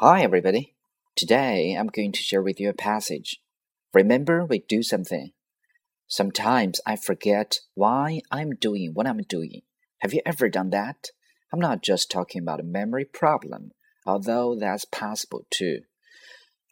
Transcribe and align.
Hi, 0.00 0.22
everybody. 0.22 0.76
Today 1.16 1.74
I'm 1.76 1.88
going 1.88 2.12
to 2.12 2.22
share 2.22 2.40
with 2.40 2.60
you 2.60 2.68
a 2.68 2.72
passage. 2.72 3.42
Remember, 3.92 4.44
we 4.44 4.60
do 4.60 4.80
something. 4.80 5.32
Sometimes 6.06 6.80
I 6.86 6.94
forget 6.94 7.58
why 7.74 8.20
I'm 8.30 8.50
doing 8.50 8.92
what 8.94 9.08
I'm 9.08 9.22
doing. 9.22 9.62
Have 9.98 10.14
you 10.14 10.20
ever 10.24 10.48
done 10.48 10.70
that? 10.70 11.08
I'm 11.52 11.58
not 11.58 11.82
just 11.82 12.12
talking 12.12 12.40
about 12.40 12.60
a 12.60 12.62
memory 12.62 13.06
problem, 13.06 13.72
although 14.06 14.54
that's 14.54 14.84
possible 14.84 15.46
too. 15.50 15.80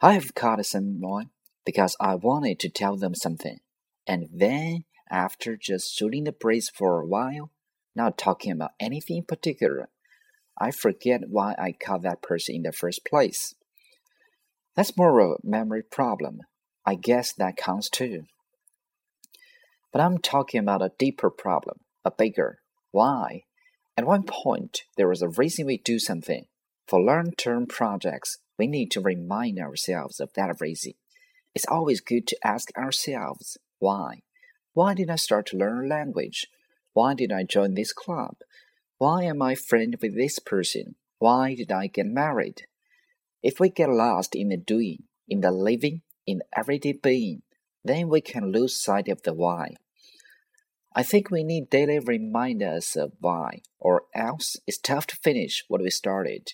I 0.01 0.13
have 0.13 0.37
caught 0.37 0.65
someone 0.65 1.31
because 1.65 1.97
I 2.01 2.15
wanted 2.15 2.61
to 2.61 2.69
tell 2.69 2.97
them 2.97 3.17
something, 3.17 3.59
and 4.07 4.29
then 4.33 4.85
after 5.11 5.57
just 5.57 5.93
shooting 5.93 6.23
the 6.23 6.31
breeze 6.31 6.71
for 6.73 7.01
a 7.01 7.07
while, 7.07 7.51
not 7.93 8.19
talking 8.19 8.53
about 8.53 8.75
anything 8.79 9.17
in 9.17 9.25
particular, 9.25 9.89
I 10.59 10.71
forget 10.71 11.29
why 11.29 11.55
I 11.59 11.73
caught 11.73 12.03
that 12.03 12.23
person 12.23 12.57
in 12.57 12.63
the 12.63 12.73
first 12.73 13.05
place. 13.05 13.55
That's 14.75 14.97
more 14.97 15.21
of 15.21 15.39
a 15.43 15.47
memory 15.47 15.83
problem. 15.83 16.41
I 16.85 16.95
guess 16.95 17.33
that 17.33 17.57
counts 17.57 17.91
too. 17.91 18.25
But 19.93 20.01
I'm 20.01 20.19
talking 20.19 20.61
about 20.61 20.83
a 20.83 20.93
deeper 20.99 21.31
problem, 21.31 21.81
a 22.05 22.11
bigger 22.11 22.59
why. 22.91 23.43
At 23.97 24.07
one 24.07 24.25
point, 24.25 24.83
there 24.97 25.09
was 25.09 25.23
a 25.23 25.29
reason 25.29 25.67
we 25.67 25.79
do 25.79 25.99
something. 25.99 26.45
For 26.87 27.01
long 27.01 27.33
term 27.33 27.67
projects, 27.67 28.39
we 28.59 28.67
need 28.67 28.91
to 28.93 29.01
remind 29.01 29.59
ourselves 29.59 30.21
of 30.21 30.33
that 30.35 30.61
reason. 30.61 30.93
It's 31.55 31.67
always 31.67 32.01
good 32.01 32.27
to 32.29 32.47
ask 32.47 32.69
ourselves 32.77 33.59
why. 33.79 34.21
Why 34.75 34.95
did 34.95 35.11
I 35.11 35.17
start 35.17 35.47
to 35.47 35.57
learn 35.57 35.87
a 35.87 35.89
language? 35.89 36.47
Why 36.93 37.15
did 37.15 37.33
I 37.33 37.45
join 37.45 37.75
this 37.75 37.93
club? 37.93 38.37
Why 38.99 39.25
am 39.25 39.43
I 39.43 39.55
friend 39.55 39.95
with 40.01 40.17
this 40.17 40.39
person? 40.39 40.95
Why 41.19 41.55
did 41.55 41.71
I 41.71 41.87
get 41.87 42.07
married? 42.07 42.63
If 43.43 43.61
we 43.61 43.69
get 43.69 43.91
lost 43.91 44.35
in 44.35 44.49
the 44.49 44.57
doing, 44.57 45.05
in 45.29 45.43
the 45.43 45.51
living, 45.51 46.01
in 46.27 46.39
the 46.39 46.59
everyday 46.59 46.93
being, 46.93 47.43
then 47.85 48.09
we 48.09 48.23
can 48.23 48.53
lose 48.53 48.83
sight 48.83 49.09
of 49.09 49.23
the 49.23 49.35
why. 49.35 49.75
I 50.95 51.03
think 51.03 51.31
we 51.31 51.45
need 51.45 51.69
daily 51.69 51.99
reminders 51.99 52.97
of 52.97 53.13
why, 53.21 53.61
or 53.79 54.05
else 54.15 54.57
it's 54.67 54.79
tough 54.79 55.07
to 55.09 55.17
finish 55.17 55.63
what 55.69 55.83
we 55.83 55.91
started. 55.91 56.53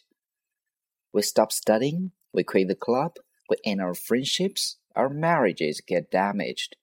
We 1.12 1.22
stop 1.22 1.52
studying, 1.52 2.10
we 2.32 2.42
quit 2.42 2.66
the 2.66 2.74
club, 2.74 3.12
we 3.48 3.56
end 3.64 3.80
our 3.80 3.94
friendships, 3.94 4.78
our 4.96 5.08
marriages 5.08 5.80
get 5.80 6.10
damaged. 6.10 6.74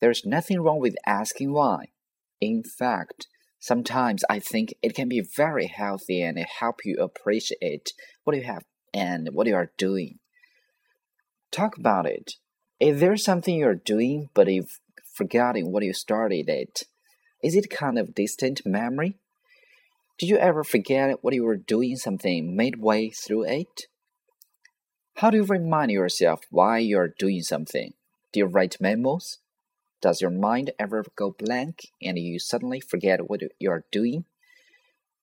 There's 0.00 0.26
nothing 0.26 0.60
wrong 0.60 0.80
with 0.80 0.96
asking 1.06 1.52
why. 1.52 1.90
In 2.40 2.64
fact, 2.64 3.28
Sometimes 3.64 4.24
I 4.28 4.40
think 4.40 4.74
it 4.82 4.94
can 4.94 5.08
be 5.08 5.22
very 5.22 5.68
healthy 5.68 6.20
and 6.20 6.38
it 6.38 6.46
help 6.60 6.84
you 6.84 6.98
appreciate 6.98 7.94
what 8.24 8.36
you 8.36 8.42
have 8.42 8.62
and 8.92 9.30
what 9.32 9.46
you 9.46 9.54
are 9.54 9.72
doing. 9.78 10.18
Talk 11.50 11.78
about 11.78 12.04
it. 12.04 12.32
If 12.78 13.00
there's 13.00 13.24
something 13.24 13.56
you're 13.56 13.74
doing 13.74 14.28
but 14.34 14.52
you've 14.52 14.80
forgotten 15.14 15.72
what 15.72 15.82
you 15.82 15.94
started 15.94 16.50
it, 16.50 16.82
is 17.42 17.56
it 17.56 17.70
kind 17.70 17.98
of 17.98 18.14
distant 18.14 18.60
memory? 18.66 19.16
Did 20.18 20.28
you 20.28 20.36
ever 20.36 20.62
forget 20.62 21.24
what 21.24 21.32
you 21.32 21.44
were 21.44 21.56
doing 21.56 21.96
something 21.96 22.54
midway 22.54 23.08
through 23.08 23.44
it? 23.44 23.86
How 25.14 25.30
do 25.30 25.38
you 25.38 25.44
remind 25.44 25.90
yourself 25.90 26.40
why 26.50 26.80
you're 26.80 27.14
doing 27.18 27.40
something? 27.40 27.94
Do 28.30 28.40
you 28.40 28.44
write 28.44 28.76
memos? 28.78 29.38
Does 30.00 30.20
your 30.20 30.30
mind 30.30 30.70
ever 30.78 31.04
go 31.16 31.34
blank 31.38 31.88
and 32.02 32.18
you 32.18 32.38
suddenly 32.38 32.80
forget 32.80 33.28
what 33.28 33.40
you're 33.58 33.84
doing? 33.90 34.24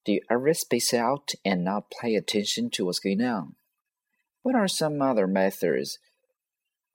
Do 0.06 0.14
you 0.14 0.22
ever 0.30 0.54
space 0.54 0.94
out 0.94 1.34
and 1.46 1.64
not 1.64 1.92
pay 2.02 2.16
attention 2.16 2.72
to 2.72 2.86
what's 2.86 3.00
going 3.00 3.22
on? 3.22 3.56
What 4.42 4.56
are 4.56 4.68
some 4.68 5.02
other 5.02 5.28
methods 5.28 6.00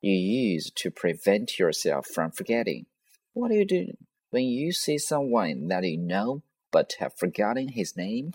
you 0.01 0.15
use 0.15 0.71
to 0.77 0.91
prevent 0.91 1.59
yourself 1.59 2.07
from 2.13 2.33
forgetting? 2.33 2.87
What 3.33 3.51
do 3.51 3.57
you 3.57 3.65
do 3.65 3.87
when 4.31 4.45
you 4.45 4.73
see 4.73 4.99
someone 4.99 5.69
that 5.69 5.84
you 5.84 5.99
know 5.99 6.43
but 6.73 6.95
have 6.99 7.17
forgotten 7.17 7.69
his 7.69 7.97
name? 7.97 8.33